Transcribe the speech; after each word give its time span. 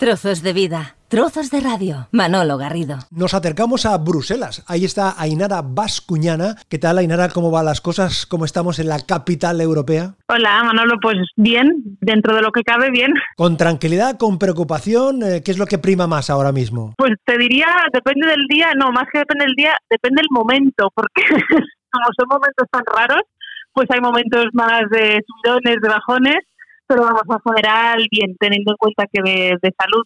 Trozos 0.00 0.42
de 0.42 0.54
vida, 0.54 0.96
trozos 1.08 1.50
de 1.50 1.60
radio. 1.60 2.08
Manolo 2.10 2.56
Garrido. 2.56 2.96
Nos 3.10 3.34
acercamos 3.34 3.84
a 3.84 3.98
Bruselas. 3.98 4.64
Ahí 4.66 4.86
está 4.86 5.12
Ainara 5.20 5.60
Bascuñana. 5.62 6.54
¿Qué 6.70 6.78
tal, 6.78 6.96
Ainara? 6.96 7.28
¿Cómo 7.28 7.50
van 7.50 7.66
las 7.66 7.82
cosas? 7.82 8.24
¿Cómo 8.24 8.46
estamos 8.46 8.78
en 8.78 8.88
la 8.88 9.00
capital 9.06 9.60
europea? 9.60 10.14
Hola, 10.28 10.64
Manolo. 10.64 10.94
Pues 11.02 11.18
bien, 11.36 11.98
dentro 12.00 12.34
de 12.34 12.40
lo 12.40 12.50
que 12.50 12.62
cabe, 12.62 12.90
bien. 12.90 13.12
¿Con 13.36 13.58
tranquilidad, 13.58 14.16
con 14.16 14.38
preocupación? 14.38 15.22
Eh, 15.22 15.42
¿Qué 15.44 15.50
es 15.50 15.58
lo 15.58 15.66
que 15.66 15.76
prima 15.76 16.06
más 16.06 16.30
ahora 16.30 16.50
mismo? 16.50 16.94
Pues 16.96 17.12
te 17.26 17.36
diría, 17.36 17.68
depende 17.92 18.26
del 18.26 18.46
día, 18.48 18.72
no, 18.78 18.92
más 18.92 19.04
que 19.12 19.18
depende 19.18 19.44
del 19.44 19.54
día, 19.54 19.76
depende 19.90 20.22
del 20.22 20.30
momento, 20.30 20.90
porque 20.94 21.24
como 21.92 22.06
son 22.18 22.26
momentos 22.26 22.66
tan 22.72 22.84
raros, 22.86 23.20
pues 23.74 23.86
hay 23.90 24.00
momentos 24.00 24.46
más 24.54 24.80
de 24.90 25.20
subidones, 25.26 25.76
de 25.82 25.88
bajones 25.90 26.38
pero 26.90 27.02
vamos, 27.02 27.22
a 27.28 27.38
general, 27.48 28.04
bien, 28.10 28.36
teniendo 28.40 28.72
en 28.72 28.76
cuenta 28.76 29.04
que 29.12 29.22
de, 29.22 29.74
salud 29.78 30.02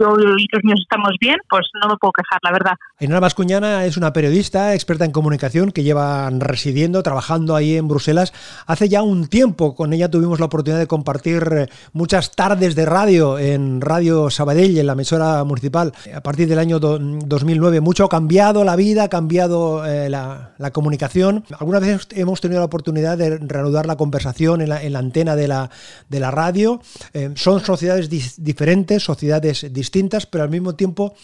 yo 0.00 0.16
y 0.18 0.46
los 0.50 0.64
míos 0.64 0.80
estamos 0.80 1.12
bien, 1.20 1.36
pues 1.50 1.66
no 1.82 1.90
me 1.90 1.96
puedo 1.98 2.12
quejar, 2.12 2.38
la 2.42 2.52
verdad. 2.52 2.72
Ainara 2.98 3.20
Vascuñana 3.20 3.84
es 3.84 3.98
una 3.98 4.14
periodista 4.14 4.72
experta 4.72 5.04
en 5.04 5.12
comunicación 5.12 5.72
que 5.72 5.82
lleva 5.82 6.30
residiendo, 6.30 7.02
trabajando 7.02 7.54
ahí 7.54 7.76
en 7.76 7.86
Bruselas 7.86 8.32
hace 8.66 8.88
ya 8.88 9.02
un 9.02 9.28
tiempo. 9.28 9.74
Con 9.74 9.92
ella 9.92 10.10
tuvimos 10.10 10.40
la 10.40 10.46
oportunidad 10.46 10.80
de 10.80 10.86
compartir 10.86 11.42
eh, 11.52 11.66
muchas 11.92 12.34
tardes 12.34 12.74
de 12.76 12.86
radio 12.86 13.38
en 13.38 13.82
Radio 13.82 14.30
Sabadell, 14.30 14.78
en 14.78 14.86
la 14.86 14.94
emisora 14.94 15.44
municipal, 15.44 15.92
a 16.14 16.22
partir 16.22 16.48
del 16.48 16.60
año 16.60 16.78
2009. 16.78 17.82
Mucho 17.82 18.06
ha 18.06 18.08
cambiado 18.08 18.64
la 18.64 18.76
vida, 18.76 19.04
ha 19.04 19.08
cambiado 19.10 19.84
eh, 19.84 20.08
la, 20.08 20.48
comunicación. 20.72 21.44
Algunas 21.58 21.82
veces 21.82 22.08
hemos 22.12 22.40
tenido 22.40 22.60
la 22.60 22.66
oportunidad 22.66 23.18
de 23.18 23.36
reanudar 23.36 23.84
la 23.84 23.96
conversación 23.96 24.62
en 24.62 24.70
la, 24.70 24.82
en 24.82 24.94
la 24.94 25.00
antena 25.00 25.36
de 25.36 25.48
la, 25.48 25.68
de 26.08 26.21
la 26.22 26.30
radio. 26.30 26.80
Eh, 27.12 27.30
son 27.34 27.60
sociedades 27.60 28.08
diferentes, 28.42 29.02
sociedades 29.02 29.72
distintas, 29.72 30.26
pero 30.26 30.44
al 30.44 30.50
mismo 30.50 30.74
tiempo 30.74 31.14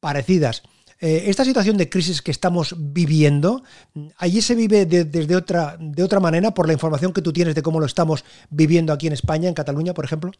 parecidas. 0.00 0.62
Eh, 1.02 1.24
esta 1.26 1.42
situación 1.42 1.76
de 1.76 1.90
crisis 1.90 2.22
que 2.22 2.30
estamos 2.30 2.76
viviendo, 2.78 3.62
allí 4.18 4.40
se 4.40 4.54
vive 4.54 4.86
desde 4.86 5.34
otra, 5.34 5.76
de 5.80 6.00
otra 6.00 6.20
manera 6.20 6.52
por 6.54 6.68
la 6.68 6.74
información 6.74 7.12
que 7.12 7.22
tú 7.22 7.32
tienes 7.32 7.56
de 7.56 7.62
cómo 7.62 7.80
lo 7.80 7.86
estamos 7.86 8.24
viviendo 8.50 8.92
aquí 8.92 9.08
en 9.08 9.12
España, 9.14 9.48
en 9.48 9.54
Cataluña, 9.54 9.94
por 9.94 10.04
ejemplo. 10.04 10.30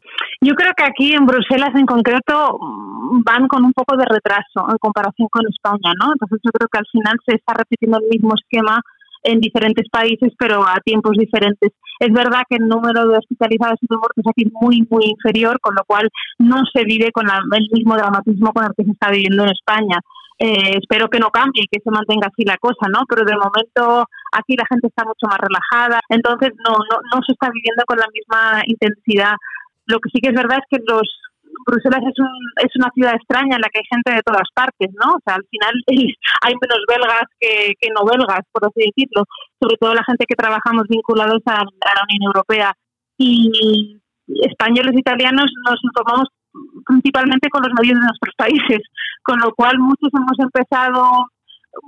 Yo 0.41 0.55
creo 0.55 0.71
que 0.77 0.85
aquí 0.85 1.15
en 1.15 1.27
Bruselas 1.27 1.75
en 1.75 1.85
concreto 1.85 2.61
van 3.25 3.49
con 3.49 3.65
un 3.65 3.73
poco 3.73 3.97
de 3.97 4.05
retraso 4.05 4.71
en 4.71 4.79
comparación 4.79 5.27
con 5.33 5.43
España, 5.49 5.95
¿no? 5.99 6.13
Entonces 6.13 6.39
yo 6.45 6.53
creo 6.53 6.69
que 6.71 6.79
al 6.79 6.87
final 6.93 7.19
se 7.27 7.35
está 7.35 7.55
repitiendo 7.55 7.99
el 7.99 8.07
mismo 8.09 8.33
esquema 8.35 8.81
en 9.23 9.41
diferentes 9.41 9.89
países, 9.91 10.33
pero 10.39 10.67
a 10.67 10.81
tiempos 10.85 11.13
diferentes. 11.19 11.73
Es 11.99 12.13
verdad 12.13 12.43
que 12.49 12.57
el 12.57 12.69
número 12.69 13.07
de 13.07 13.19
hospitalizados 13.19 13.79
y 13.81 13.87
muertos 13.89 14.25
aquí 14.29 14.45
es 14.47 14.53
muy, 14.53 14.87
muy 14.91 15.05
inferior, 15.07 15.61
con 15.61 15.75
lo 15.75 15.85
cual 15.85 16.09
no 16.39 16.63
se 16.73 16.85
vive 16.85 17.13
con 17.13 17.27
el 17.29 17.69
mismo 17.73 17.97
dramatismo 17.97 18.53
con 18.53 18.65
el 18.65 18.73
que 18.77 18.85
se 18.85 18.91
está 18.91 19.11
viviendo 19.11 19.45
en 19.45 19.51
España. 19.51 19.99
Eh, 20.39 20.79
espero 20.81 21.09
que 21.09 21.21
no 21.21 21.31
cambie 21.31 21.63
y 21.63 21.69
que 21.71 21.83
se 21.83 21.91
mantenga 21.91 22.27
así 22.27 22.43
la 22.45 22.57
cosa, 22.57 22.89
¿no? 22.91 23.05
Pero 23.09 23.25
de 23.25 23.37
momento 23.37 24.09
aquí 24.33 24.57
la 24.57 24.67
gente 24.69 24.89
está 24.89 25.05
mucho 25.05 25.29
más 25.29 25.39
relajada, 25.39 26.01
entonces 26.09 26.51
no, 26.67 26.73
no, 26.73 26.97
no 27.15 27.23
se 27.25 27.33
está 27.33 27.49
viviendo 27.51 27.85
con 27.87 27.99
la 27.99 28.09
misma 28.13 28.63
intensidad. 28.67 29.35
Lo 29.87 30.01
que 30.01 30.11
sí 30.11 30.21
que 30.21 30.31
es 30.31 30.35
verdad 30.35 30.59
es 30.59 30.67
que 30.69 30.83
los 30.85 31.07
Bruselas 31.67 32.01
es, 32.03 32.19
un, 32.19 32.33
es 32.65 32.73
una 32.77 32.91
ciudad 32.95 33.15
extraña 33.15 33.57
en 33.57 33.63
la 33.63 33.69
que 33.69 33.81
hay 33.81 33.89
gente 33.91 34.13
de 34.13 34.23
todas 34.23 34.49
partes, 34.55 34.89
¿no? 34.95 35.15
O 35.15 35.21
sea, 35.25 35.37
al 35.37 35.47
final 35.51 35.75
hay 36.43 36.55
menos 36.61 36.81
belgas 36.89 37.27
que, 37.39 37.89
no 37.95 38.05
belgas, 38.05 38.45
por 38.53 38.65
así 38.65 38.91
decirlo, 38.91 39.25
sobre 39.61 39.77
todo 39.77 39.95
la 39.95 40.05
gente 40.05 40.27
que 40.27 40.37
trabajamos 40.37 40.85
vinculados 40.89 41.41
a, 41.47 41.63
la 41.63 42.03
Unión 42.09 42.33
Europea. 42.33 42.73
Y 43.19 44.01
españoles 44.27 44.93
e 44.97 45.01
italianos 45.01 45.47
nos 45.69 45.79
informamos 45.85 46.29
principalmente 46.87 47.49
con 47.51 47.63
los 47.63 47.73
medios 47.79 48.01
de 48.01 48.07
nuestros 48.07 48.35
países, 48.37 48.81
con 49.23 49.39
lo 49.39 49.53
cual 49.55 49.79
muchos 49.79 50.11
hemos 50.13 50.39
empezado 50.39 51.29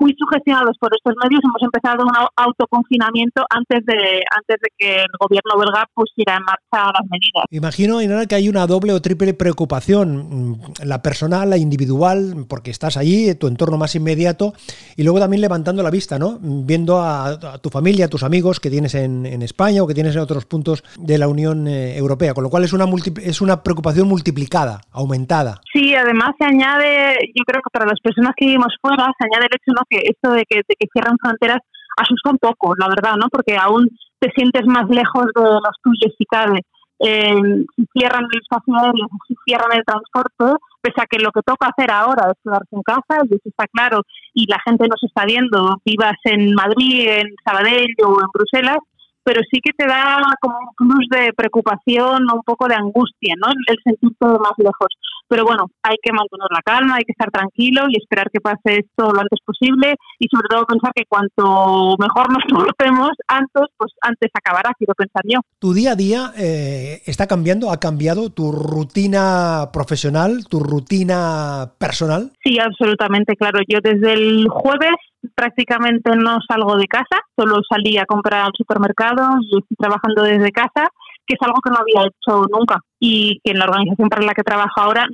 muy 0.01 0.15
sugestionados 0.19 0.77
por 0.79 0.91
estos 0.95 1.15
medios, 1.23 1.43
hemos 1.45 1.63
empezado 1.63 2.05
un 2.05 2.13
autoconfinamiento 2.37 3.45
antes 3.51 3.85
de 3.87 4.23
antes 4.31 4.57
de 4.61 4.69
que 4.77 4.97
el 4.97 5.15
gobierno 5.21 5.59
belga 5.59 5.87
pusiera 5.95 6.37
en 6.37 6.45
marcha 6.45 6.93
las 6.93 7.05
medidas. 7.11 7.45
Imagino, 7.51 8.01
Inara, 8.01 8.27
que 8.27 8.35
hay 8.35 8.49
una 8.49 8.67
doble 8.67 8.93
o 8.93 9.03
triple 9.03 9.35
preocupación, 9.35 10.53
mm, 10.53 10.57
la 10.85 11.03
personal, 11.03 11.51
la 11.51 11.57
individual, 11.57 12.47
porque 12.49 12.71
estás 12.71 12.97
allí, 12.97 13.35
tu 13.35 13.47
entorno 13.47 13.77
más 13.77 13.95
inmediato, 13.95 14.55
y 14.97 15.03
luego 15.03 15.21
también 15.21 15.41
levantando 15.41 15.83
la 15.83 15.91
vista, 15.91 16.19
¿no? 16.19 16.39
Viendo 16.41 17.01
a, 17.01 17.59
tu 17.59 17.71
familia, 17.71 18.07
a 18.07 18.09
tus 18.09 18.23
amigos 18.23 18.61
que 18.61 18.71
tienes 18.71 18.95
en, 18.95 19.25
España 19.45 19.83
o 19.83 19.87
que 19.87 19.95
tienes 19.95 20.15
en 20.17 20.23
otros 20.23 20.47
puntos 20.47 20.83
de 20.99 21.19
la 21.19 21.29
Unión 21.29 21.69
eh, 21.69 21.99
Europea, 21.99 22.33
con 22.33 22.45
lo 22.45 22.51
cual 22.51 22.65
es 22.65 22.73
una, 22.73 22.87
es 23.23 23.41
una 23.43 23.63
preocupación 23.63 24.09
multiplicada, 24.09 24.81
aumentada. 24.91 25.61
Sí, 25.73 25.95
además 25.95 26.35
se 26.39 26.47
añade, 26.47 27.19
yo 27.35 27.45
creo 27.45 27.61
que 27.61 27.71
para 27.71 27.85
las 27.87 28.01
personas 28.01 28.33
que 28.37 28.47
vivimos 28.47 28.75
fuera, 28.81 29.13
se 29.19 29.27
añade 29.27 29.47
el 29.51 29.57
hecho 29.57 29.74
que 29.89 29.99
esto 30.05 30.33
de 30.33 30.45
que, 30.49 30.63
de 30.69 30.89
cierran 30.93 31.17
fronteras 31.21 31.59
asusta 31.97 32.31
un 32.31 32.39
poco, 32.39 32.75
la 32.77 32.89
verdad, 32.89 33.17
¿no? 33.17 33.29
Porque 33.31 33.57
aún 33.57 33.89
te 34.19 34.31
sientes 34.35 34.67
más 34.67 34.89
lejos 34.89 35.27
de 35.35 35.43
los 35.43 35.77
tuyos 35.83 36.15
si 36.17 36.25
cabe. 36.25 36.61
Eh, 37.01 37.67
si 37.77 37.87
cierran 37.93 38.25
el 38.33 38.41
espacio 38.41 38.75
aéreo, 38.77 39.09
si 39.27 39.35
cierran 39.45 39.73
el 39.73 39.85
transporte, 39.85 40.63
pese 40.81 41.01
a 41.01 41.07
que 41.07 41.19
lo 41.19 41.31
que 41.33 41.43
toca 41.43 41.69
hacer 41.69 41.91
ahora 41.91 42.31
es 42.31 42.39
quedarse 42.43 42.71
en 42.71 42.83
casa, 42.83 43.25
y 43.29 43.35
eso 43.35 43.49
está 43.49 43.67
claro, 43.67 44.03
y 44.33 44.47
la 44.47 44.59
gente 44.65 44.87
nos 44.89 45.03
está 45.03 45.25
viendo, 45.27 45.81
vivas 45.85 46.17
en 46.25 46.55
Madrid, 46.55 47.09
en 47.09 47.35
Sabadell 47.45 47.95
o 48.07 48.21
en 48.21 48.29
Bruselas, 48.33 48.79
pero 49.25 49.41
sí 49.51 49.61
que 49.65 49.73
te 49.73 49.87
da 49.87 50.21
como 50.41 50.57
un 50.59 50.75
plus 50.77 51.09
de 51.11 51.33
preocupación 51.33 52.31
o 52.31 52.35
un 52.37 52.43
poco 52.45 52.69
de 52.69 52.77
angustia, 52.77 53.35
¿no? 53.39 53.49
El 53.67 53.79
sentir 53.83 54.11
todo 54.19 54.39
más 54.39 54.53
lejos. 54.59 54.89
Pero 55.29 55.45
bueno, 55.45 55.67
hay 55.83 55.97
que 56.03 56.13
mantener 56.13 56.49
la 56.51 56.63
calma, 56.63 56.97
hay 56.97 57.05
que 57.05 57.13
estar 57.13 57.31
tranquilo 57.31 57.87
y 57.89 57.97
esperar 57.97 58.31
que 58.31 58.41
pase 58.41 58.81
esto 58.81 59.13
lo 59.13 59.21
antes 59.21 59.41
posible 59.45 59.95
y 60.19 60.27
sobre 60.29 60.49
todo 60.49 60.67
pensar 60.67 60.93
que 60.95 61.05
cuanto 61.09 61.97
mejor 61.99 62.29
nos 62.33 62.45
portemos 62.49 63.11
antes, 63.29 63.65
pues 63.77 63.93
antes 64.03 64.31
acabará, 64.35 64.73
quiero 64.79 64.95
pensar 64.95 65.23
yo. 65.25 65.41
¿Tu 65.59 65.73
día 65.73 65.93
a 65.93 65.97
día 65.97 66.33
eh, 66.37 67.03
está 67.07 67.27
cambiando? 67.27 67.71
¿Ha 67.71 67.81
cambiado 67.81 68.31
tu 68.31 68.53
rutina 68.53 69.71
profesional, 69.73 70.47
tu 70.49 70.61
rutina 70.61 71.73
personal? 71.79 72.33
Sí, 72.43 72.59
absolutamente, 72.59 73.37
claro. 73.37 73.61
Yo 73.69 73.79
desde 73.83 74.13
el 74.13 74.49
jueves 74.49 74.95
prácticamente 75.35 76.11
no 76.17 76.39
salgo 76.47 76.77
de 76.77 76.87
casa, 76.87 77.21
solo 77.37 77.61
salí 77.69 77.97
a 77.99 78.07
comprar 78.07 78.43
al 78.43 78.53
supermercado 78.57 79.39
y 79.41 79.59
estoy 79.59 79.77
trabajando 79.79 80.23
desde 80.23 80.53
casa, 80.53 80.89
que 81.27 81.35
es 81.35 81.43
algo 81.43 81.61
que 81.63 81.71
no 81.71 81.79
había 81.79 82.09
hecho 82.09 82.47
nunca 82.51 82.81
y 82.99 83.41
que 83.45 83.53
en 83.53 83.59
la 83.59 83.67
organización 83.67 84.09
para 84.09 84.27
la 84.27 84.35
que 84.35 84.43
trabajo 84.43 84.81
ahora 84.81 85.07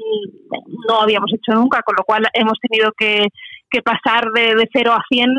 no 0.88 1.00
habíamos 1.00 1.32
hecho 1.32 1.58
nunca, 1.58 1.82
con 1.82 1.96
lo 1.96 2.04
cual 2.04 2.26
hemos 2.34 2.58
tenido 2.60 2.92
que 2.96 3.28
que 3.70 3.82
pasar 3.82 4.30
de, 4.32 4.54
de 4.56 4.68
0 4.72 4.92
a 4.92 5.02
100 5.08 5.30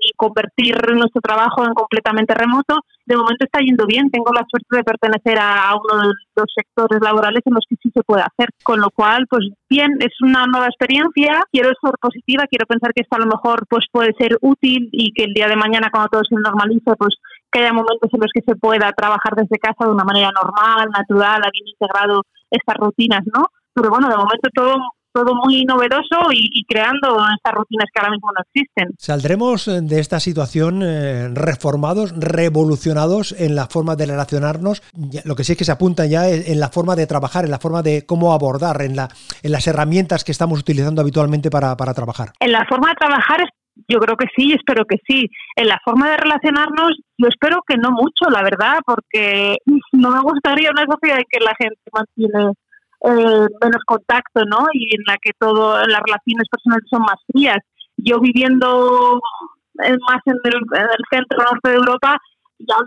y 0.00 0.12
convertir 0.16 0.76
nuestro 0.94 1.20
trabajo 1.20 1.64
en 1.64 1.72
completamente 1.72 2.34
remoto. 2.34 2.76
De 3.06 3.16
momento 3.16 3.44
está 3.44 3.60
yendo 3.60 3.86
bien. 3.86 4.10
Tengo 4.10 4.32
la 4.32 4.44
suerte 4.48 4.76
de 4.76 4.84
pertenecer 4.84 5.38
a, 5.40 5.72
uno 5.74 6.02
de 6.02 6.08
los 6.36 6.46
sectores 6.54 7.00
laborales 7.02 7.40
en 7.44 7.54
los 7.54 7.64
que 7.68 7.76
sí 7.82 7.90
se 7.92 8.02
puede 8.02 8.22
hacer. 8.22 8.50
Con 8.62 8.80
lo 8.80 8.90
cual, 8.90 9.26
pues 9.28 9.48
bien, 9.68 9.96
es 10.00 10.12
una 10.20 10.44
nueva 10.46 10.66
experiencia. 10.66 11.42
Quiero 11.50 11.70
ser 11.80 11.94
positiva, 12.00 12.46
quiero 12.48 12.66
pensar 12.66 12.92
que 12.94 13.02
esto 13.02 13.16
a 13.16 13.24
lo 13.24 13.26
mejor 13.26 13.66
pues 13.68 13.86
puede 13.90 14.12
ser 14.18 14.36
útil 14.42 14.88
y 14.92 15.12
que 15.12 15.24
el 15.24 15.34
día 15.34 15.48
de 15.48 15.56
mañana 15.56 15.88
cuando 15.90 16.08
todo 16.08 16.22
se 16.28 16.34
normalice, 16.36 16.92
pues 16.98 17.16
que 17.54 17.60
haya 17.60 17.72
momentos 17.72 18.10
en 18.12 18.20
los 18.20 18.30
que 18.34 18.42
se 18.42 18.56
pueda 18.56 18.90
trabajar 18.92 19.34
desde 19.36 19.58
casa 19.58 19.84
de 19.86 19.92
una 19.92 20.04
manera 20.04 20.30
normal, 20.34 20.88
natural, 20.90 21.40
habiendo 21.44 21.70
integrado 21.70 22.22
estas 22.50 22.76
rutinas, 22.76 23.20
¿no? 23.32 23.46
Pero 23.72 23.90
bueno, 23.90 24.08
de 24.08 24.16
momento 24.16 24.48
todo 24.52 24.74
todo 25.14 25.32
muy 25.36 25.64
novedoso 25.64 26.32
y, 26.32 26.64
creando 26.64 27.16
estas 27.36 27.54
rutinas 27.54 27.86
que 27.94 28.00
ahora 28.00 28.10
mismo 28.10 28.30
no 28.32 28.42
existen. 28.42 28.94
¿Saldremos 28.98 29.68
eh, 29.68 29.80
de 29.80 30.00
esta 30.00 30.18
situación 30.18 30.82
eh, 30.82 31.28
reformados, 31.28 32.12
revolucionados 32.16 33.32
en 33.38 33.54
la 33.54 33.68
forma 33.68 33.94
de 33.94 34.06
relacionarnos? 34.06 34.82
Lo 35.24 35.36
que 35.36 35.44
sí 35.44 35.52
es 35.52 35.58
que 35.58 35.64
se 35.64 35.70
apunta 35.70 36.06
ya 36.06 36.28
en 36.28 36.58
la 36.58 36.68
forma 36.68 36.96
de 36.96 37.06
trabajar, 37.06 37.44
en 37.44 37.52
la 37.52 37.60
forma 37.60 37.82
de 37.82 38.04
cómo 38.06 38.32
abordar, 38.32 38.82
en, 38.82 38.96
la, 38.96 39.08
en 39.44 39.52
las 39.52 39.68
herramientas 39.68 40.24
que 40.24 40.32
estamos 40.32 40.58
utilizando 40.58 41.00
habitualmente 41.00 41.48
para, 41.48 41.76
para 41.76 41.94
trabajar. 41.94 42.32
En 42.40 42.50
la 42.50 42.66
forma 42.66 42.88
de 42.88 42.94
trabajar 42.96 43.38
yo 43.88 43.98
creo 43.98 44.16
que 44.16 44.26
sí, 44.36 44.52
espero 44.52 44.84
que 44.84 44.98
sí. 45.06 45.28
En 45.56 45.68
la 45.68 45.80
forma 45.84 46.10
de 46.10 46.16
relacionarnos, 46.16 46.92
yo 47.18 47.28
espero 47.28 47.62
que 47.66 47.76
no 47.76 47.90
mucho, 47.90 48.30
la 48.30 48.42
verdad, 48.42 48.78
porque 48.84 49.56
no 49.92 50.10
me 50.10 50.20
gustaría 50.20 50.70
una 50.70 50.86
sociedad 50.90 51.18
en 51.18 51.24
que 51.30 51.44
la 51.44 51.54
gente 51.58 51.80
mantiene 51.92 52.52
eh, 53.04 53.46
menos 53.60 53.82
contacto, 53.86 54.44
¿no? 54.46 54.66
Y 54.72 54.94
en 54.94 55.02
la 55.06 55.16
que 55.20 55.32
todo, 55.38 55.76
las 55.78 56.00
relaciones 56.00 56.48
personales 56.50 56.88
son 56.88 57.02
más 57.02 57.18
frías. 57.30 57.58
Yo 57.96 58.20
viviendo 58.20 59.20
más 59.76 60.20
en 60.26 60.36
el, 60.44 60.52
centro 61.10 61.38
norte 61.38 61.70
de 61.70 61.76
Europa, 61.76 62.16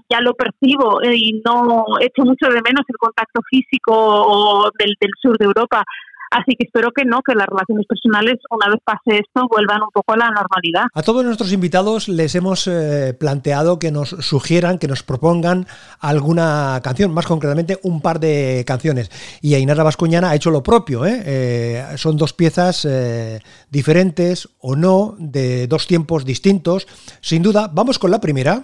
ya, 0.09 0.21
lo 0.21 0.33
percibo 0.33 1.01
y 1.03 1.41
no 1.45 1.85
echo 1.99 2.23
mucho 2.23 2.47
de 2.47 2.61
menos 2.61 2.83
el 2.87 2.97
contacto 2.97 3.41
físico 3.49 4.71
del, 4.79 4.95
del 4.99 5.11
sur 5.21 5.37
de 5.37 5.45
Europa. 5.45 5.83
Así 6.31 6.55
que 6.57 6.65
espero 6.65 6.91
que 6.91 7.05
no, 7.05 7.21
que 7.21 7.33
las 7.35 7.47
relaciones 7.47 7.85
personales, 7.87 8.35
una 8.49 8.69
vez 8.69 8.81
pase 8.83 9.19
esto, 9.19 9.47
vuelvan 9.49 9.81
un 9.81 9.89
poco 9.91 10.13
a 10.13 10.17
la 10.17 10.29
normalidad. 10.29 10.85
A 10.93 11.01
todos 11.01 11.23
nuestros 11.23 11.53
invitados 11.53 12.07
les 12.07 12.35
hemos 12.35 12.67
eh, 12.67 13.15
planteado 13.17 13.79
que 13.79 13.91
nos 13.91 14.09
sugieran, 14.09 14.77
que 14.77 14.87
nos 14.87 15.03
propongan 15.03 15.67
alguna 15.99 16.79
canción, 16.83 17.13
más 17.13 17.25
concretamente 17.25 17.79
un 17.83 18.01
par 18.01 18.19
de 18.19 18.63
canciones. 18.67 19.09
Y 19.41 19.55
Ainara 19.55 19.83
Vascuñana 19.83 20.29
ha 20.29 20.35
hecho 20.35 20.51
lo 20.51 20.63
propio. 20.63 21.05
¿eh? 21.05 21.23
Eh, 21.25 21.85
son 21.95 22.17
dos 22.17 22.33
piezas 22.33 22.87
diferentes 23.69 24.49
o 24.59 24.75
no, 24.75 25.15
de 25.17 25.67
dos 25.67 25.87
tiempos 25.87 26.25
distintos. 26.25 26.87
Sin 27.21 27.41
duda, 27.41 27.69
vamos 27.71 27.99
con 27.99 28.11
la 28.11 28.19
primera. 28.19 28.63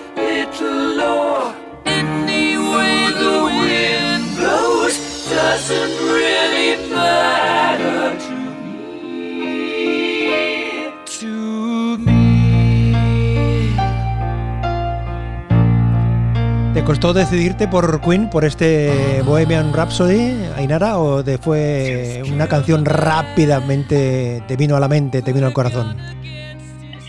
¿Te 16.73 16.85
costó 16.85 17.13
decidirte 17.13 17.67
por 17.67 18.01
Queen, 18.01 18.29
por 18.29 18.45
este 18.45 19.21
Bohemian 19.25 19.73
Rhapsody, 19.73 20.47
Ainara, 20.55 20.97
o 20.97 21.23
te 21.23 21.37
fue 21.37 22.23
una 22.33 22.47
canción 22.47 22.85
rápidamente, 22.85 24.41
te 24.47 24.55
vino 24.55 24.75
a 24.75 24.79
la 24.79 24.87
mente, 24.87 25.21
te 25.21 25.33
vino 25.33 25.47
al 25.47 25.53
corazón? 25.53 25.95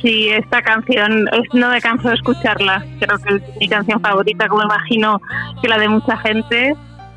Sí, 0.02 0.30
esta 0.30 0.60
canción 0.62 1.26
no 1.52 1.68
me 1.70 1.80
canso 1.80 2.08
de 2.08 2.14
escucharla. 2.14 2.84
Creo 2.98 3.18
que 3.18 3.36
es 3.36 3.42
mi 3.60 3.68
canción 3.68 4.00
favorita, 4.00 4.48
como 4.48 4.64
imagino 4.64 5.20
que 5.60 5.68
la 5.68 5.78
de 5.78 5.88
mucha 5.88 6.16
gente. 6.18 6.74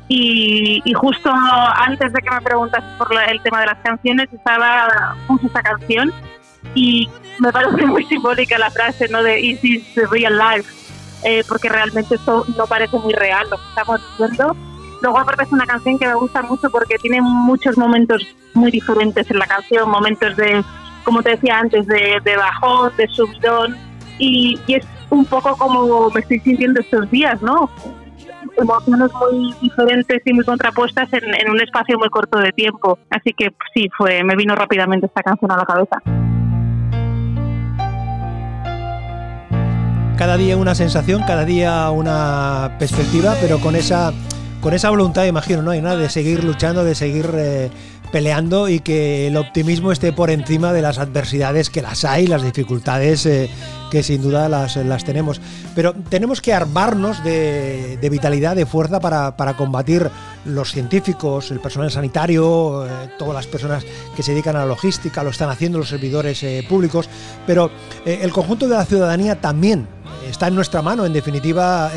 Y, 0.08 0.80
justo 0.94 1.32
antes 1.32 2.12
de 2.12 2.20
que 2.22 2.30
me 2.30 2.40
preguntas 2.40 2.84
por 2.96 3.08
el 3.28 3.42
tema 3.42 3.60
de 3.60 3.66
las 3.66 3.78
canciones, 3.78 4.32
estaba 4.32 5.16
puse 5.26 5.48
esta 5.48 5.62
canción 5.62 6.12
y 6.76 7.08
me 7.40 7.50
parece 7.50 7.86
muy 7.86 8.04
simbólica 8.04 8.56
la 8.56 8.70
frase, 8.70 9.08
¿no? 9.08 9.20
De 9.20 9.40
Is 9.40 9.60
this 9.60 9.94
the 9.94 10.06
real 10.06 10.38
life? 10.38 10.70
Eh, 11.24 11.42
porque 11.48 11.68
realmente 11.68 12.14
esto 12.14 12.44
no 12.56 12.66
parece 12.68 12.96
muy 12.98 13.14
real 13.14 13.48
lo 13.50 13.56
que 13.56 13.68
estamos 13.70 14.00
diciendo. 14.10 14.56
Luego 15.02 15.18
aparte 15.18 15.42
es 15.42 15.52
una 15.52 15.66
canción 15.66 15.98
que 15.98 16.06
me 16.06 16.14
gusta 16.14 16.42
mucho 16.42 16.70
porque 16.70 16.98
tiene 16.98 17.20
muchos 17.20 17.76
momentos 17.76 18.22
muy 18.54 18.70
diferentes 18.70 19.28
en 19.28 19.38
la 19.40 19.46
canción, 19.46 19.90
momentos 19.90 20.36
de 20.36 20.62
como 21.06 21.22
te 21.22 21.30
decía 21.30 21.60
antes, 21.60 21.86
de, 21.86 22.36
bajón, 22.36 22.90
de 22.96 23.06
subidón, 23.06 23.76
y, 24.18 24.58
es 24.66 24.84
un 25.08 25.24
poco 25.24 25.56
como 25.56 26.10
me 26.10 26.20
estoy 26.20 26.40
sintiendo 26.40 26.80
estos 26.80 27.08
días, 27.12 27.40
¿no? 27.40 27.70
Emociones 28.56 29.10
muy 29.14 29.54
diferentes 29.60 30.20
y 30.24 30.32
muy 30.32 30.44
contrapuestas 30.44 31.08
en, 31.12 31.48
un 31.48 31.60
espacio 31.60 31.96
muy 31.96 32.08
corto 32.08 32.40
de 32.40 32.50
tiempo. 32.50 32.98
Así 33.10 33.32
que 33.34 33.50
sí, 33.72 33.88
fue, 33.96 34.24
me 34.24 34.34
vino 34.34 34.56
rápidamente 34.56 35.06
esta 35.06 35.22
canción 35.22 35.52
a 35.52 35.58
la 35.58 35.64
cabeza. 35.64 36.02
Cada 40.18 40.36
día 40.36 40.56
una 40.56 40.74
sensación, 40.74 41.22
cada 41.24 41.44
día 41.44 41.88
una 41.90 42.72
perspectiva, 42.80 43.34
pero 43.40 43.60
con 43.60 43.76
esa 43.76 44.12
con 44.60 44.74
esa 44.74 44.90
voluntad, 44.90 45.24
imagino, 45.26 45.62
¿no? 45.62 45.70
Hay 45.70 45.80
nada 45.80 45.96
de 45.96 46.08
seguir 46.08 46.42
luchando, 46.42 46.82
de 46.82 46.96
seguir 46.96 47.30
eh, 47.34 47.70
peleando 48.16 48.70
y 48.70 48.80
que 48.80 49.26
el 49.26 49.36
optimismo 49.36 49.92
esté 49.92 50.10
por 50.10 50.30
encima 50.30 50.72
de 50.72 50.80
las 50.80 50.96
adversidades 50.96 51.68
que 51.68 51.82
las 51.82 52.02
hay, 52.06 52.26
las 52.26 52.42
dificultades 52.42 53.26
eh, 53.26 53.50
que 53.90 54.02
sin 54.02 54.22
duda 54.22 54.48
las, 54.48 55.04
tenemos. 55.04 55.38
Pero 55.74 55.92
tenemos 55.92 56.40
que 56.40 56.54
armarnos 56.54 57.22
de, 57.22 57.98
vitalidad, 58.10 58.56
de 58.56 58.64
fuerza 58.64 59.00
para, 59.00 59.36
para, 59.36 59.54
combatir 59.54 60.08
los 60.46 60.72
científicos, 60.72 61.50
el 61.50 61.60
personal 61.60 61.90
sanitario, 61.90 62.86
eh, 62.86 63.10
todas 63.18 63.34
las 63.34 63.46
personas 63.46 63.84
que 64.16 64.22
se 64.22 64.32
dedican 64.32 64.56
a 64.56 64.60
la 64.60 64.64
logística, 64.64 65.22
lo 65.22 65.28
están 65.28 65.50
haciendo 65.50 65.76
los 65.76 65.90
servidores 65.90 66.42
eh, 66.42 66.64
públicos, 66.66 67.10
pero 67.46 67.70
el 68.06 68.32
conjunto 68.32 68.66
de 68.66 68.76
la 68.76 68.86
ciudadanía 68.86 69.42
también 69.42 69.86
está 70.28 70.48
en 70.48 70.54
nuestra 70.54 70.82
mano, 70.82 71.04
en 71.06 71.12
definitiva, 71.12 71.90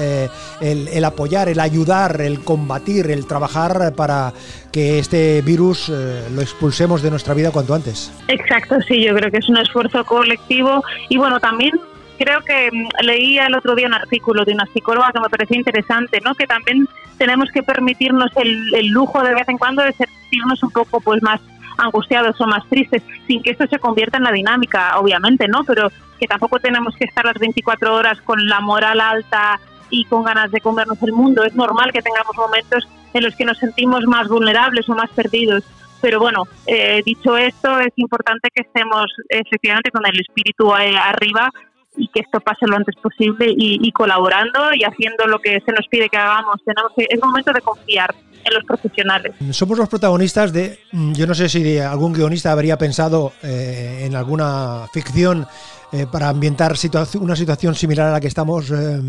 el, 0.61 1.05
apoyar, 1.05 1.49
el 1.49 1.59
ayudar, 1.59 2.21
el 2.21 2.43
combatir, 2.43 3.09
el 3.11 3.25
trabajar 3.25 3.93
para 3.95 4.33
que 4.71 4.99
este 4.99 5.41
virus 5.41 5.89
lo 5.89 6.41
expulsemos 6.41 7.01
de 7.01 7.09
nuestra 7.09 7.33
vida 7.33 7.51
cuanto 7.51 7.73
antes. 7.73 8.11
Exacto, 8.27 8.75
sí, 8.87 9.03
yo 9.03 9.15
creo 9.15 9.31
que 9.31 9.37
es 9.37 9.49
un 9.49 9.57
esfuerzo 9.57 10.03
colectivo 10.05 10.83
y 11.09 11.17
bueno, 11.17 11.39
también 11.39 11.71
creo 12.19 12.41
que 12.41 12.69
mm, 12.71 13.05
leía 13.05 13.47
el 13.47 13.55
otro 13.55 13.73
día 13.73 13.87
un 13.87 13.93
artículo 13.93 14.43
de 14.45 14.53
una 14.53 14.67
psicóloga 14.73 15.11
que 15.11 15.21
me 15.21 15.29
pareció 15.29 15.57
interesante, 15.57 16.19
¿no? 16.23 16.35
Que 16.35 16.45
también 16.45 16.87
tenemos 17.17 17.49
que 17.51 17.63
permitirnos 17.63 18.29
el, 18.35 18.87
lujo 18.87 19.23
de 19.23 19.33
vez 19.33 19.47
en 19.49 19.57
cuando 19.57 19.81
de 19.83 19.93
sentirnos 19.93 20.61
un 20.61 20.71
poco 20.71 21.01
pues 21.01 21.21
más 21.23 21.41
angustiados 21.79 22.39
o 22.39 22.47
más 22.47 22.67
tristes, 22.67 23.03
sin 23.27 23.41
que 23.41 23.51
esto 23.51 23.65
se 23.67 23.79
convierta 23.79 24.17
en 24.17 24.23
la 24.23 24.31
dinámica, 24.31 24.99
obviamente, 24.99 25.47
¿no? 25.47 25.63
Pero 25.63 25.89
que 26.19 26.27
tampoco 26.27 26.59
tenemos 26.59 26.95
que 26.95 27.05
estar 27.05 27.25
las 27.25 27.39
24 27.39 27.95
horas 27.95 28.21
con 28.21 28.47
la 28.47 28.59
moral 28.59 28.99
alta 28.99 29.59
y 29.89 30.05
con 30.05 30.23
ganas 30.23 30.51
de 30.51 30.61
comernos 30.61 31.01
el 31.01 31.13
mundo. 31.13 31.43
Es 31.43 31.55
normal 31.55 31.91
que 31.91 32.01
tengamos 32.01 32.35
momentos 32.35 32.87
en 33.13 33.23
los 33.23 33.35
que 33.35 33.45
nos 33.45 33.57
sentimos 33.57 34.05
más 34.05 34.27
vulnerables 34.27 34.87
o 34.89 34.95
más 34.95 35.09
perdidos. 35.11 35.63
Pero 36.01 36.19
bueno, 36.19 36.43
eh, 36.65 37.01
dicho 37.05 37.35
esto, 37.35 37.79
es 37.79 37.91
importante 37.95 38.49
que 38.53 38.61
estemos 38.61 39.05
efectivamente 39.27 39.91
con 39.91 40.05
el 40.05 40.19
espíritu 40.19 40.73
arriba 40.73 41.49
y 41.97 42.07
que 42.07 42.21
esto 42.21 42.39
pase 42.39 42.67
lo 42.67 42.77
antes 42.77 42.95
posible 42.95 43.47
y, 43.49 43.91
colaborando 43.91 44.73
y 44.73 44.83
haciendo 44.83 45.25
lo 45.27 45.39
que 45.39 45.59
se 45.65 45.71
nos 45.73 45.87
pide 45.87 46.07
que 46.07 46.17
hagamos. 46.17 46.63
Tenemos 46.63 46.93
que, 46.95 47.07
es 47.09 47.21
momento 47.21 47.51
de 47.51 47.61
confiar 47.61 48.15
en 48.43 48.53
los 48.53 48.63
profesionales. 48.63 49.33
Somos 49.51 49.77
los 49.77 49.89
protagonistas 49.89 50.51
de, 50.53 50.79
yo 50.91 51.27
no 51.27 51.33
sé 51.33 51.49
si 51.49 51.77
algún 51.77 52.13
guionista 52.13 52.51
habría 52.51 52.77
pensado 52.77 53.33
eh, 53.43 54.03
en 54.05 54.15
alguna 54.15 54.87
ficción 54.93 55.47
eh, 55.91 56.05
para 56.05 56.29
ambientar 56.29 56.75
una 57.19 57.35
situación 57.35 57.73
similar 57.73 58.09
a 58.09 58.11
la 58.11 58.19
que 58.19 58.27
estamos 58.27 58.69
eh, 58.69 59.01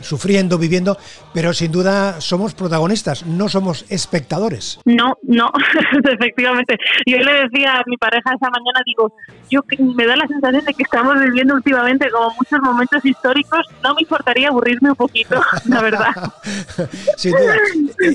sufriendo, 0.00 0.58
viviendo, 0.58 0.96
pero 1.34 1.52
sin 1.52 1.72
duda 1.72 2.20
somos 2.20 2.54
protagonistas, 2.54 3.26
no 3.26 3.48
somos 3.48 3.84
espectadores. 3.88 4.78
No, 4.84 5.18
no, 5.24 5.50
efectivamente. 6.08 6.78
Yo 7.04 7.18
le 7.18 7.32
decía 7.32 7.78
a 7.78 7.82
mi 7.86 7.96
pareja 7.96 8.30
esa 8.32 8.48
mañana, 8.48 8.80
digo, 8.86 9.12
yo 9.50 9.60
me 9.96 10.06
da 10.06 10.14
la 10.14 10.28
sensación 10.28 10.64
de 10.64 10.72
que 10.72 10.84
estamos 10.84 11.18
viviendo 11.18 11.54
últimamente 11.54 12.08
como 12.12 12.32
muchos 12.38 12.60
momentos 12.62 13.04
históricos, 13.04 13.66
no 13.82 13.92
me 13.96 14.02
importaría 14.02 14.50
aburrirme 14.50 14.90
un 14.90 14.96
poquito, 14.96 15.42
la 15.64 15.82
verdad. 15.82 16.14
sin 17.16 17.32
duda. 17.32 17.56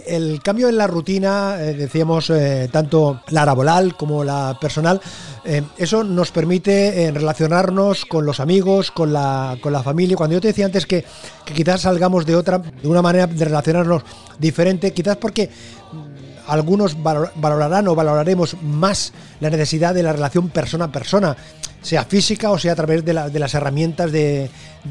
El 0.07 0.41
cambio 0.41 0.69
en 0.69 0.77
la 0.77 0.87
rutina, 0.87 1.57
eh, 1.59 1.73
decíamos, 1.73 2.31
tanto 2.71 3.23
la 3.31 3.45
laboral 3.45 3.97
como 3.97 4.23
la 4.23 4.57
personal, 4.59 5.01
eso 5.77 6.03
nos 6.03 6.31
permite 6.31 7.11
relacionarnos 7.13 8.04
con 8.07 8.25
los 8.25 8.39
amigos, 8.39 8.91
con 8.91 9.13
la, 9.13 9.57
con 9.61 9.73
la 9.73 9.83
familia. 9.83 10.15
Cuando 10.15 10.35
yo 10.35 10.41
te 10.41 10.49
decía 10.49 10.65
antes 10.65 10.85
que, 10.85 11.03
que 11.45 11.53
quizás 11.53 11.81
salgamos 11.81 12.25
de 12.25 12.35
otra, 12.35 12.59
de 12.59 12.87
una 12.87 13.01
manera 13.01 13.27
de 13.27 13.45
relacionarnos 13.45 14.03
diferente, 14.39 14.93
quizás 14.93 15.17
porque 15.17 15.49
mm, 15.91 16.49
algunos 16.51 16.97
valorarán 17.01 17.87
o 17.87 17.95
valoraremos 17.95 18.57
más 18.61 19.13
la 19.39 19.49
necesidad 19.49 19.93
de 19.93 20.03
la 20.03 20.13
relación 20.13 20.49
persona 20.49 20.85
a 20.85 20.91
persona 20.91 21.35
sea 21.85 22.03
física 22.03 22.49
o 22.51 22.57
sea 22.57 22.73
a 22.73 22.75
través 22.75 23.05
de, 23.05 23.13
las 23.13 23.53
herramientas 23.53 24.11
de, 24.11 24.49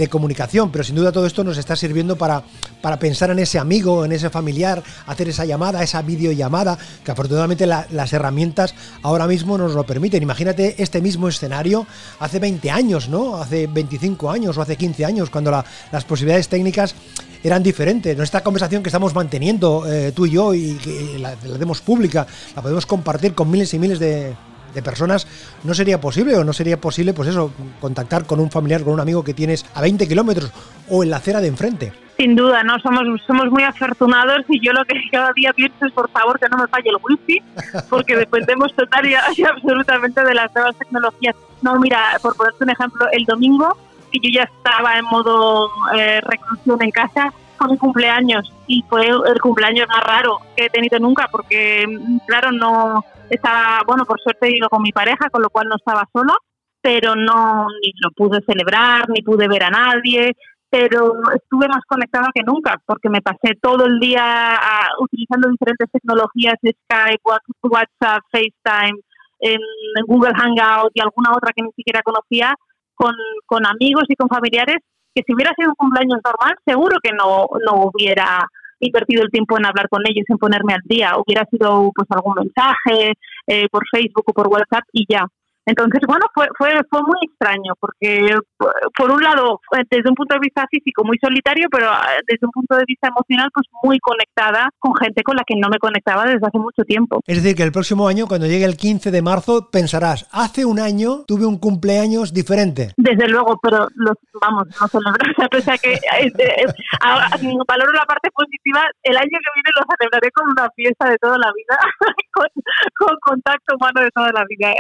comunicación. 0.09 0.71
Pero 0.71 0.85
sin 0.85 0.97
duda 0.97 1.13
todo 1.13 1.27
esto 1.27 1.45
nos 1.45 1.59
está 1.59 1.77
sirviendo 1.77 2.17
para, 2.17 2.43
para 2.83 2.99
pensar 2.99 3.31
en 3.31 3.39
ese 3.39 3.59
amigo, 3.59 4.05
en 4.05 4.13
ese 4.13 4.31
familiar, 4.31 4.83
hacer 5.07 5.29
esa 5.29 5.45
llamada, 5.45 5.83
esa 5.83 6.03
videollamada, 6.03 6.79
que 7.05 7.11
afortunadamente 7.11 7.67
las 7.67 8.13
herramientas 8.13 8.75
ahora 9.03 9.27
mismo 9.27 9.57
nos 9.59 9.75
lo 9.75 9.85
permiten. 9.85 10.23
Imagínate 10.23 10.83
este 10.83 11.01
mismo 11.01 11.29
escenario 11.29 11.87
hace 12.19 12.39
20 12.39 12.71
años, 12.71 13.09
¿no? 13.09 13.37
Hace 13.37 13.67
25 13.67 14.31
años 14.31 14.59
o 14.59 14.63
hace 14.63 14.77
15 14.77 15.05
años, 15.05 15.31
cuando 15.31 15.51
las 15.51 16.05
posibilidades 16.05 16.49
técnicas 16.49 16.95
eran 17.43 17.63
diferentes. 17.63 18.19
Esta 18.19 18.43
conversación 18.43 18.83
que 18.83 18.89
estamos 18.89 19.15
manteniendo 19.15 19.85
eh, 19.87 20.13
tú 20.13 20.27
y 20.27 20.31
yo 20.31 20.55
y 20.55 20.79
la, 21.19 21.37
la 21.45 21.55
hacemos 21.55 21.81
pública, 21.81 22.27
la 22.57 22.63
podemos 22.63 22.87
compartir 22.87 23.35
con 23.35 23.51
miles 23.51 23.73
y 23.75 23.79
miles 23.79 23.99
de, 23.99 24.35
de 24.75 24.83
personas, 24.83 25.27
no 25.63 25.75
sería 25.75 26.01
posible 26.01 26.37
o 26.37 26.45
no 26.45 26.53
sería 26.53 26.81
posible, 26.81 27.15
pues 27.15 27.29
eso, 27.29 27.53
contactar 27.81 28.27
con 28.27 28.41
un 28.41 28.51
familiar, 28.51 28.83
con 28.83 28.93
un 28.93 29.01
amigo 29.01 29.25
que 29.25 29.35
tienes 29.35 29.65
a 29.75 29.81
20 29.81 30.07
kilómetros 30.09 30.53
o 30.91 31.03
en 31.03 31.11
la 31.11 31.17
acera 31.19 31.41
de 31.41 31.49
enfrente. 31.49 31.93
Sin 32.17 32.37
duda, 32.37 32.63
¿no? 32.63 32.79
Somos, 32.79 33.03
somos 33.27 33.51
muy 33.51 33.65
afortunados 33.65 34.45
y 34.49 34.65
yo 34.65 34.73
lo 34.73 34.85
que 34.85 34.95
cada 35.11 35.33
día 35.33 35.53
pienso 35.53 35.85
es, 35.85 35.93
por 35.93 36.09
favor, 36.11 36.39
que 36.39 36.49
no 36.49 36.59
me 36.59 36.69
falle 36.69 36.91
el 36.91 36.97
wifi, 37.03 37.43
porque 37.91 38.17
dependemos 38.17 38.75
total 38.75 39.07
y, 39.07 39.15
absolutamente 39.45 40.23
de 40.23 40.35
las 40.35 40.55
nuevas 40.55 40.77
tecnologías. 40.79 41.35
No, 41.63 41.79
mira, 41.81 42.17
por 42.23 42.37
ponerte 42.37 42.63
un 42.63 42.71
ejemplo, 42.71 43.07
el 43.11 43.25
domingo, 43.25 43.77
que 44.13 44.21
yo 44.23 44.31
ya 44.33 44.43
estaba 44.45 44.97
en 44.97 45.05
modo 45.07 45.71
eh, 45.97 46.21
reclusión 46.21 46.83
en 46.83 46.91
casa, 46.93 47.33
fue 47.65 47.73
mi 47.73 47.79
cumpleaños 47.79 48.53
y 48.67 48.85
fue 48.89 49.07
el 49.07 49.41
cumpleaños 49.41 49.89
más 49.89 50.05
raro 50.05 50.39
que 50.57 50.67
he 50.67 50.71
tenido 50.71 50.99
nunca, 50.99 51.29
porque, 51.31 51.85
claro, 52.27 52.53
no 52.53 53.05
estaba, 53.31 53.83
bueno, 53.87 54.05
por 54.05 54.21
suerte 54.21 54.55
ido 54.55 54.69
con 54.69 54.83
mi 54.83 54.93
pareja, 54.93 55.31
con 55.31 55.43
lo 55.43 55.51
cual 55.51 55.69
no 55.69 55.77
estaba 55.77 56.09
sola, 56.13 56.35
pero 56.81 57.15
no 57.15 57.67
ni 57.83 57.93
lo 58.03 58.11
pude 58.11 58.41
celebrar, 58.47 59.09
ni 59.09 59.23
pude 59.23 59.49
ver 59.49 59.65
a 59.65 59.71
nadie, 59.71 60.33
pero 60.69 61.15
estuve 61.35 61.69
más 61.69 61.83
conectada 61.87 62.31
que 62.35 62.43
nunca 62.43 62.77
porque 62.85 63.09
me 63.09 63.23
pasé 63.23 63.55
todo 63.61 63.87
el 63.87 63.99
día 64.01 64.57
ah, 64.57 64.89
utilizando 65.01 65.49
diferentes 65.49 65.89
tecnologías, 65.91 66.55
Skype, 66.59 67.23
WhatsApp, 67.63 68.23
FaceTime, 68.31 69.01
Google 70.07 70.33
Hangout 70.35 70.91
y 70.95 71.01
alguna 71.01 71.33
otra 71.33 71.53
que 71.55 71.63
ni 71.63 71.73
siquiera 71.73 72.03
conocía, 72.03 72.55
con, 72.95 73.15
con 73.47 73.67
amigos 73.67 74.05
y 74.09 74.17
con 74.17 74.29
familiares, 74.29 74.79
que 75.15 75.23
si 75.27 75.35
hubiera 75.35 75.53
sido 75.57 75.71
un 75.71 75.77
cumpleaños 75.77 76.21
normal, 76.25 76.57
seguro 76.67 76.99
que 77.03 77.13
no, 77.13 77.47
no 77.65 77.91
hubiera 77.93 78.47
invertido 78.81 79.23
el 79.23 79.31
tiempo 79.31 79.57
en 79.57 79.67
hablar 79.67 79.89
con 79.89 80.03
ellos, 80.07 80.25
en 80.29 80.39
ponerme 80.39 80.75
al 80.75 80.83
día. 80.85 81.13
Hubiera 81.17 81.47
sido 81.51 81.91
pues 81.95 82.09
algún 82.11 82.35
mensaje 82.35 83.15
eh, 83.47 83.69
por 83.71 83.83
Facebook 83.91 84.25
o 84.27 84.33
por 84.33 84.49
WhatsApp 84.49 84.85
y 84.93 85.07
ya. 85.09 85.27
Entonces, 85.67 86.01
bueno, 86.07 86.27
fue, 86.35 86.47
fue, 86.57 86.71
fue 86.91 87.03
muy 87.03 87.19
extraño 87.23 87.73
porque, 87.81 88.37
por 88.97 89.11
un 89.11 89.23
lado, 89.23 89.61
desde 89.91 90.09
un 90.09 90.15
punto 90.15 90.35
de 90.35 90.41
vista 90.41 90.67
físico 90.71 91.05
muy 91.05 91.19
solitario, 91.19 91.69
pero 91.71 91.89
ah, 91.91 92.07
desde 92.27 92.47
un 92.47 92.53
punto 92.53 92.77
de 92.77 92.85
vista 92.87 93.09
emocional, 93.09 93.49
pues 93.53 93.67
muy 93.83 93.99
conectada 93.99 94.69
con 94.79 94.95
gente 94.97 95.23
con 95.23 95.37
la 95.37 95.45
que 95.47 95.57
no 95.57 95.69
me 95.69 95.79
conectaba 95.79 96.25
desde 96.25 96.47
hace 96.47 96.59
mucho 96.59 96.83
tiempo. 96.85 97.21
Es 97.27 97.43
decir, 97.43 97.57
que 97.57 97.63
el 97.63 97.73
próximo 97.73 98.09
año, 98.09 98.27
cuando 98.27 98.47
llegue 98.47 98.65
el 98.65 98.77
15 98.77 99.11
de 99.11 99.23
marzo, 99.23 99.71
pensarás, 99.71 100.29
hace 100.33 100.65
un 100.65 100.79
año 100.79 101.25
tuve 101.27 101.47
un 101.47 101.59
cumpleaños 101.59 102.33
diferente. 102.33 102.93
Desde 102.97 103.29
luego, 103.29 103.59
pero 103.63 103.89
los, 103.95 104.17
vamos, 104.41 104.69
no 104.81 104.89
celebrar, 104.89 105.17
o 105.59 105.61
sea, 105.61 105.79
que 105.79 105.95
eh, 105.95 106.33
eh, 106.39 106.67
valoro 107.67 107.93
la 107.93 108.05
parte 108.05 108.31
positiva, 108.33 108.83
el 109.03 109.17
año 109.17 109.29
que 109.31 109.53
viene 109.55 109.71
lo 109.77 109.87
celebraré 109.97 110.31
con 110.33 110.51
una 110.51 110.69
fiesta 110.77 111.09
de 111.09 111.19
toda 111.19 111.39
la 111.39 111.51
vida, 111.53 111.79
con, 112.33 112.47
con 112.99 113.17
contacto 113.21 113.77
humano 113.77 114.03
de 114.03 114.11
toda 114.11 114.31
la 114.33 114.45
vida. 114.49 114.75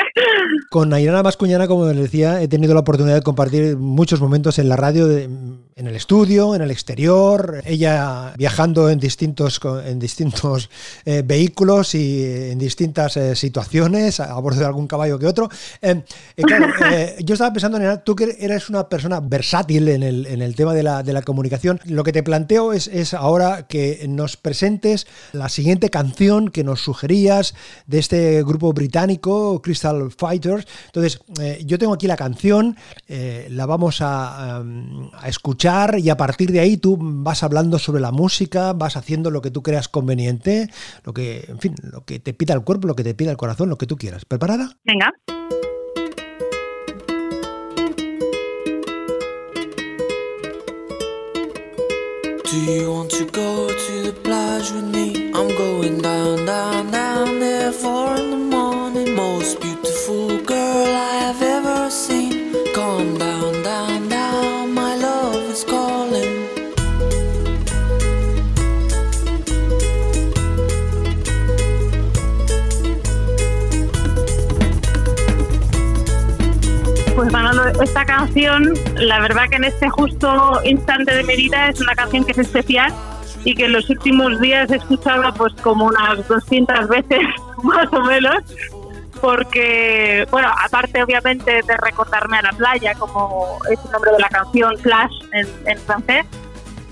Con 0.75 0.93
Ayrana 0.93 1.23
Mascuñana, 1.23 1.69
como 1.69 1.87
les 1.87 2.03
decía, 2.03 2.43
he 2.43 2.49
tenido 2.49 2.75
la 2.75 2.81
oportunidad 2.81 3.15
de 3.15 3.23
compartir 3.23 3.77
muchos 3.77 4.21
momentos 4.21 4.59
en 4.59 4.69
la 4.69 4.75
radio, 4.75 5.07
en 5.77 5.87
el 5.87 5.97
estudio, 5.97 6.55
en 6.55 6.63
el 6.63 6.71
exterior, 6.71 7.63
ella 7.65 8.33
viajando 8.37 8.89
en 8.89 8.99
distintos, 8.99 9.61
en 9.85 9.99
distintos 9.99 10.71
eh, 11.05 11.23
vehículos 11.25 11.95
y 11.95 12.25
en 12.25 12.59
distintas 12.59 13.17
eh, 13.17 13.35
situaciones, 13.35 14.21
a 14.21 14.39
bordo 14.39 14.61
de 14.61 14.67
algún 14.67 14.87
caballo 14.87 15.19
que 15.19 15.27
otro. 15.27 15.49
Eh, 15.83 16.03
claro, 16.37 16.67
yo 17.21 17.35
estaba 17.35 17.53
pensando, 17.53 17.79
en 17.79 18.03
tú 18.05 18.15
que 18.15 18.37
eres 18.39 18.69
una 18.69 18.89
persona 18.89 19.21
versátil 19.21 19.89
en 19.89 20.03
el, 20.03 20.27
en 20.27 20.43
el 20.43 20.55
tema 20.55 20.75
de 20.75 20.83
la, 20.83 21.03
de 21.03 21.13
la, 21.13 21.23
comunicación, 21.23 21.81
lo 21.87 22.05
que 22.05 22.13
te 22.13 22.23
planteo 22.23 22.73
es, 22.73 22.87
es 22.89 23.15
ahora 23.15 23.67
que 23.67 24.05
nos 24.09 24.37
presentes 24.37 25.07
la 25.33 25.49
siguiente 25.49 25.91
canción 25.91 26.51
que 26.51 26.65
nos 26.65 26.83
sugerías 26.83 27.55
de 27.87 27.99
este 27.99 28.43
grupo 28.43 28.73
británico, 28.73 29.61
Crystal 29.63 30.11
Fighters, 30.17 30.67
entonces, 30.87 31.21
eh, 31.41 31.63
yo 31.65 31.79
tengo 31.79 31.95
aquí 31.95 32.07
la 32.07 32.17
canción, 32.17 32.77
eh, 33.09 33.47
la 33.51 33.67
vamos 33.67 34.01
a, 34.01 34.59
a, 34.59 35.29
escuchar 35.29 35.64
y 35.65 36.11
a 36.11 36.17
partir 36.19 36.53
de 36.53 36.61
ahí 36.61 36.77
tú 36.77 36.99
vas 37.01 37.43
hablando 37.43 37.79
sobre 37.79 38.03
la 38.03 38.13
música, 38.13 38.75
vas 38.75 38.99
haciendo 38.99 39.31
lo 39.31 39.41
que 39.41 39.51
tú 39.51 39.63
creas 39.63 39.89
conveniente, 39.89 40.69
lo 41.05 41.15
que, 41.15 41.47
en 41.49 41.59
fin, 41.59 41.75
lo 41.83 42.05
que 42.05 42.21
te 42.21 42.35
pida 42.35 42.53
el 42.53 42.61
cuerpo, 42.61 42.87
lo 42.87 42.95
que 42.95 43.03
te 43.03 43.15
pida 43.15 43.31
el 43.31 43.39
corazón, 43.39 43.71
lo 43.71 43.79
que 43.79 43.87
tú 43.87 43.97
quieras. 43.97 44.27
¿Preparada? 44.27 44.77
Venga. 44.85 45.11
Do 52.45 52.61
you 52.61 52.93
want 52.93 53.11
to 53.13 53.25
go 53.33 53.69
to 53.69 54.03
the 54.03 54.13
plage 54.23 54.71
with 54.71 54.85
me? 54.85 55.33
I'm 55.33 55.49
going 55.57 56.03
down, 56.03 56.45
down, 56.45 56.91
down 56.91 57.41
there 57.41 57.73
four 57.73 57.94
esta 77.83 78.05
canción, 78.05 78.73
la 78.97 79.21
verdad 79.21 79.49
que 79.51 79.57
en 79.57 79.65
este 79.65 79.89
justo 79.91 80.61
instante 80.65 81.15
de 81.15 81.25
mi 81.25 81.37
vida 81.37 81.69
es 81.69 81.81
una 81.81 81.95
canción 81.95 82.25
que 82.25 82.33
es 82.33 82.39
especial 82.39 82.93
y 83.45 83.55
que 83.55 83.67
en 83.67 83.73
los 83.73 83.89
últimos 83.91 84.41
días 84.41 84.71
he 84.71 84.77
escuchado 84.77 85.33
pues 85.35 85.53
como 85.63 85.87
unas 85.87 86.27
200 86.27 86.89
veces 86.89 87.21
más 87.63 87.93
o 87.93 88.01
menos 88.03 88.43
porque, 89.21 90.27
bueno, 90.31 90.49
aparte 90.63 91.03
obviamente 91.03 91.63
de 91.67 91.77
recordarme 91.79 92.37
a 92.37 92.43
la 92.43 92.53
playa, 92.53 92.95
como 92.95 93.59
es 93.71 93.79
el 93.83 93.91
nombre 93.91 94.13
de 94.13 94.19
la 94.19 94.29
canción, 94.29 94.77
Flash 94.77 95.13
en, 95.33 95.79
francés, 95.79 96.27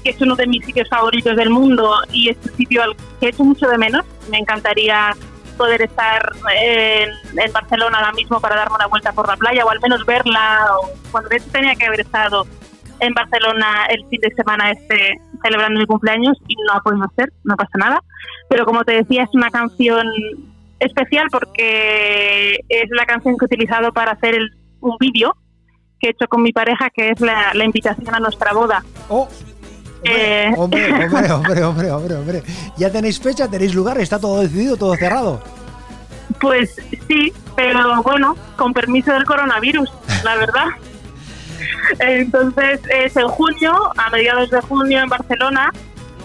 que 0.03 0.11
es 0.11 0.21
uno 0.23 0.35
de 0.35 0.47
mis 0.47 0.65
sitios 0.65 0.89
favoritos 0.89 1.37
del 1.37 1.51
mundo 1.51 1.95
y 2.11 2.31
es 2.31 2.39
un 2.43 2.57
sitio 2.57 2.85
al 2.85 2.97
que 3.21 3.27
he 3.27 3.29
hecho 3.29 3.45
mucho 3.45 3.69
de 3.69 3.77
menos. 3.77 4.07
Me 4.31 4.39
encantaría 4.39 5.15
poder 5.53 5.83
estar 5.83 6.33
en, 6.55 7.53
Barcelona 7.53 7.99
ahora 7.99 8.13
mismo 8.13 8.41
para 8.41 8.57
darme 8.57 8.77
una 8.77 8.87
vuelta 8.87 9.13
por 9.13 9.29
la 9.29 9.37
playa 9.37 9.65
o 9.65 9.71
al 9.71 9.81
menos 9.81 10.05
verla. 10.07 10.67
O, 10.79 10.91
cuando 11.11 11.29
de 11.31 11.41
tenía 11.41 11.75
que 11.75 11.87
haber 11.87 12.01
estado 12.01 12.47
en 13.01 13.13
Barcelona 13.15 13.87
el 13.91 14.07
fin 14.09 14.21
de 14.21 14.31
semana 14.35 14.71
este 14.71 15.21
celebrando 15.43 15.81
mi 15.81 15.87
cumpleaños 15.87 16.37
y 16.47 16.55
no 16.67 16.75
ha 16.75 16.81
podido 16.81 17.11
ser, 17.17 17.33
no 17.45 17.57
pasa 17.57 17.73
nada. 17.77 18.03
Pero 18.49 18.65
como 18.65 18.85
te 18.85 18.93
decía, 18.93 19.25
es 19.25 19.31
una 19.33 19.51
canción 19.51 20.07
especial 20.79 21.27
porque 21.31 22.59
es 22.69 22.91
la 22.91 23.07
canción 23.07 23.37
que 23.37 23.45
he 23.45 23.47
utilizado 23.47 23.93
para 23.93 24.13
hacer 24.13 24.39
un 24.81 24.97
vídeo 24.99 25.35
que 25.99 26.09
he 26.09 26.11
hecho 26.11 26.27
con 26.29 26.43
mi 26.43 26.53
pareja, 26.53 26.91
que 26.91 27.11
es 27.11 27.21
la, 27.21 27.53
invitación 27.65 28.15
a 28.15 28.19
nuestra 28.19 28.53
boda. 28.53 28.85
Oh. 29.09 29.29
Eh. 30.05 30.53
Hombre, 30.57 30.93
hombre, 30.93 31.33
hombre, 31.33 31.63
hombre, 31.63 31.91
hombre, 31.91 32.15
hombre, 32.17 32.43
¿Ya 32.77 32.91
tenéis 32.91 33.21
fecha, 33.21 33.49
tenéis 33.49 33.75
lugar? 33.75 33.99
¿Está 34.01 34.19
todo 34.19 34.41
decidido, 34.41 34.77
todo 34.77 34.95
cerrado? 34.97 35.41
Pues 36.41 36.77
sí, 37.09 37.33
pero 37.55 38.03
bueno, 38.03 38.37
con 38.57 38.73
permiso 38.73 39.13
del 39.13 39.25
coronavirus, 39.25 39.91
la 40.25 40.37
verdad. 40.37 40.67
Entonces 41.99 42.81
es 42.91 43.17
en 43.17 43.29
junio, 43.29 43.93
a 43.97 44.11
mediados 44.11 44.51
de 44.51 44.61
junio 44.63 45.01
en 45.01 45.09
Barcelona, 45.09 45.71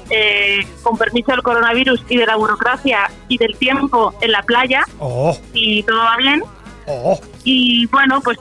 eh, 0.09 0.65
con 0.83 0.97
permiso 0.97 1.31
del 1.31 1.43
coronavirus 1.43 2.03
y 2.09 2.17
de 2.17 2.25
la 2.25 2.35
burocracia 2.37 3.11
y 3.27 3.37
del 3.37 3.55
tiempo 3.57 4.13
en 4.21 4.31
la 4.31 4.41
playa. 4.43 4.83
Oh. 4.99 5.37
Y 5.53 5.83
todo 5.83 5.97
va 5.97 6.17
bien. 6.17 6.43
Oh. 6.87 7.19
Y 7.43 7.85
bueno, 7.87 8.21
pues 8.21 8.37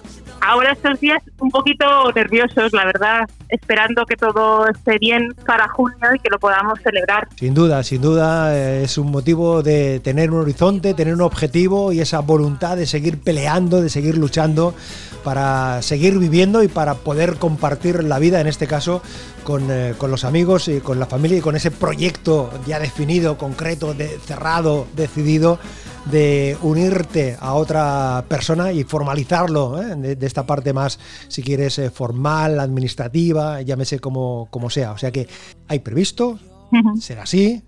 ahora 0.46 0.72
estos 0.72 1.00
días 1.00 1.22
un 1.40 1.50
poquito 1.50 1.84
nerviosos, 2.14 2.72
la 2.72 2.84
verdad, 2.84 3.28
esperando 3.48 4.06
que 4.06 4.16
todo 4.16 4.68
esté 4.68 4.98
bien 4.98 5.34
para 5.44 5.68
junio 5.68 5.96
y 6.14 6.18
que 6.20 6.30
lo 6.30 6.38
podamos 6.38 6.78
celebrar. 6.82 7.28
Sin 7.36 7.52
duda, 7.52 7.82
sin 7.82 8.00
duda, 8.00 8.56
eh, 8.56 8.84
es 8.84 8.96
un 8.96 9.10
motivo 9.10 9.62
de 9.62 10.00
tener 10.00 10.30
un 10.30 10.40
horizonte, 10.40 10.94
tener 10.94 11.14
un 11.14 11.22
objetivo 11.22 11.92
y 11.92 12.00
esa 12.00 12.20
voluntad 12.20 12.76
de 12.76 12.86
seguir 12.86 13.20
peleando, 13.20 13.82
de 13.82 13.88
seguir 13.88 14.16
luchando 14.16 14.74
para 15.24 15.82
seguir 15.82 16.18
viviendo 16.18 16.62
y 16.62 16.68
para 16.68 16.94
poder 16.94 17.36
compartir 17.36 18.04
la 18.04 18.20
vida, 18.20 18.40
en 18.40 18.46
este 18.46 18.68
caso, 18.68 19.02
con, 19.42 19.68
eh, 19.70 19.94
con 19.98 20.12
los 20.12 20.24
amigos 20.24 20.68
y 20.68 20.80
con 20.80 21.00
la 21.00 21.06
familia 21.06 21.38
y 21.38 21.40
con 21.40 21.56
ese 21.56 21.72
proyecto 21.72 22.50
ya 22.66 22.78
definido, 22.78 23.36
concreto, 23.36 23.92
de, 23.92 24.06
cerrado, 24.20 24.86
decidido 24.94 25.58
de 26.10 26.56
unirte 26.62 27.36
a 27.40 27.54
otra 27.54 28.24
persona 28.28 28.72
y 28.72 28.84
formalizarlo 28.84 29.82
¿eh? 29.82 30.16
de, 30.16 30.26
esta 30.26 30.46
parte 30.46 30.72
más, 30.72 30.98
si 31.28 31.42
quieres, 31.42 31.78
eh, 31.78 31.90
formal, 31.90 32.60
administrativa, 32.60 33.62
llámese 33.62 33.98
como, 33.98 34.48
como 34.50 34.70
sea. 34.70 34.92
O 34.92 34.98
sea 34.98 35.10
que 35.10 35.28
hay 35.68 35.80
previsto, 35.80 36.38
será 37.00 37.22
así, 37.22 37.62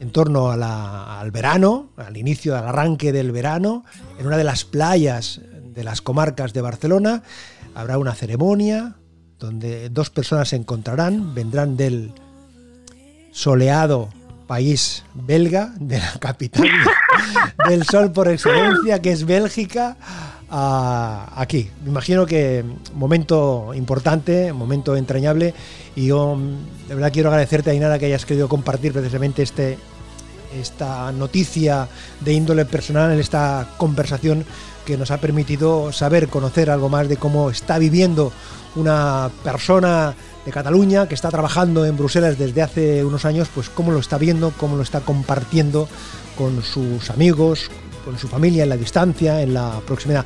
en 0.00 0.10
torno 0.10 0.50
al 0.50 1.30
verano, 1.30 1.90
al 1.96 2.16
inicio 2.16 2.54
del 2.54 2.64
arranque 2.64 3.12
del 3.12 3.32
verano, 3.32 3.84
en 4.18 4.26
una 4.26 4.36
de 4.36 4.44
las 4.44 4.64
playas 4.64 5.40
de 5.74 5.84
las 5.84 6.00
comarcas 6.00 6.52
de 6.52 6.62
Barcelona, 6.62 7.22
habrá 7.74 7.98
una 7.98 8.14
ceremonia 8.14 8.96
donde 9.38 9.90
dos 9.90 10.10
personas 10.10 10.48
se 10.48 10.56
encontrarán, 10.56 11.34
vendrán 11.34 11.76
del 11.76 12.12
soleado 13.30 14.08
país 14.46 15.04
belga, 15.14 15.74
de 15.78 15.98
la 15.98 16.12
capital 16.18 16.64
del 17.68 17.84
sol 17.84 18.12
por 18.12 18.28
excelencia, 18.28 19.00
que 19.00 19.12
es 19.12 19.24
Bélgica, 19.24 19.96
aquí. 20.48 21.70
Me 21.82 21.90
imagino 21.90 22.26
que 22.26 22.64
momento 22.94 23.72
importante, 23.74 24.52
momento 24.52 24.96
entrañable 24.96 25.54
y 25.94 26.06
yo 26.06 26.38
de 26.88 26.94
verdad 26.94 27.12
quiero 27.12 27.28
agradecerte, 27.28 27.70
Ainara, 27.70 27.98
que 27.98 28.06
hayas 28.06 28.26
querido 28.26 28.48
compartir 28.48 28.92
precisamente 28.92 29.42
este, 29.42 29.78
esta 30.56 31.12
noticia 31.12 31.88
de 32.20 32.32
índole 32.32 32.64
personal 32.64 33.12
en 33.12 33.20
esta 33.20 33.68
conversación 33.76 34.44
que 34.84 34.96
nos 34.96 35.10
ha 35.10 35.18
permitido 35.18 35.92
saber, 35.92 36.28
conocer 36.28 36.70
algo 36.70 36.88
más 36.88 37.08
de 37.08 37.16
cómo 37.16 37.50
está 37.50 37.78
viviendo 37.78 38.32
una 38.76 39.30
persona 39.42 40.14
de 40.44 40.52
Cataluña 40.52 41.08
que 41.08 41.14
está 41.14 41.28
trabajando 41.30 41.84
en 41.84 41.96
Bruselas 41.96 42.38
desde 42.38 42.62
hace 42.62 43.04
unos 43.04 43.24
años, 43.24 43.48
pues 43.52 43.68
cómo 43.68 43.90
lo 43.90 43.98
está 43.98 44.16
viendo, 44.16 44.52
cómo 44.56 44.76
lo 44.76 44.82
está 44.82 45.00
compartiendo 45.00 45.88
con 46.36 46.62
sus 46.62 47.10
amigos, 47.10 47.68
con 48.04 48.16
su 48.18 48.28
familia 48.28 48.62
en 48.62 48.68
la 48.68 48.76
distancia, 48.76 49.42
en 49.42 49.54
la 49.54 49.80
proximidad. 49.84 50.24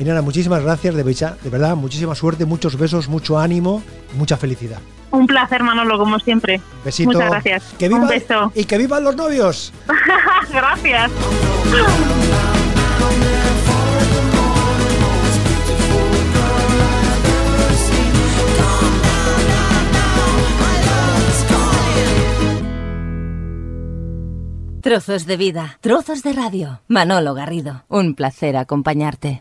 Inara, 0.00 0.22
muchísimas 0.22 0.62
gracias, 0.62 0.94
de, 0.94 1.04
de 1.04 1.50
verdad, 1.50 1.76
muchísima 1.76 2.14
suerte, 2.14 2.46
muchos 2.46 2.78
besos, 2.78 3.06
mucho 3.06 3.38
ánimo 3.38 3.82
y 4.14 4.16
mucha 4.16 4.38
felicidad. 4.38 4.78
Un 5.10 5.26
placer, 5.26 5.62
Manolo, 5.62 5.98
como 5.98 6.18
siempre. 6.18 6.58
Besito. 6.82 7.12
Muchas 7.12 7.30
gracias. 7.30 7.74
Que 7.78 7.88
Un 7.90 8.08
beso. 8.08 8.50
Y 8.54 8.64
que 8.64 8.78
vivan 8.78 9.04
los 9.04 9.14
novios. 9.14 9.74
gracias. 10.52 11.10
Trozos 24.80 25.26
de 25.26 25.36
vida, 25.36 25.78
trozos 25.82 26.22
de 26.22 26.32
radio. 26.32 26.80
Manolo 26.88 27.34
Garrido, 27.34 27.84
un 27.88 28.14
placer 28.14 28.56
acompañarte. 28.56 29.38